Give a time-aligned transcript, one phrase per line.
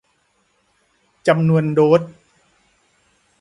[1.27, 2.01] จำนวนโดส